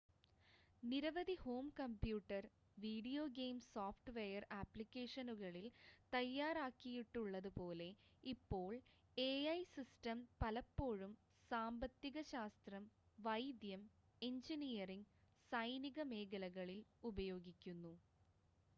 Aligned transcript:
നിരവധി 0.83 1.33
home 1.41 1.65
computer 1.79 2.43
video 2.77 3.23
game 3.35 3.57
software 3.65 4.43
ആപ്ലിക്കേഷനുകളിൽ 4.53 5.67
തയ്യാറാക്കിയിട്ടുള്ളത് 6.13 7.49
പോലെ 7.55 7.89
ഇപ്പോൾ 8.23 8.71
എഐ 9.17 9.59
സിസ്റ്റം 9.73 10.19
പലപ്പോഴും 10.41 11.13
സാമ്പത്തിക 11.51 12.17
ശാസ്ത്രം 12.31 12.85
വൈദ്യം 13.19 13.83
എഞ്ചിനീയറിംഗ് 14.21 15.09
സൈനിക 15.51 15.99
മേഖലകളിൽ 16.11 16.81
ഉപയോഗിക്കുന്നു 17.03 17.93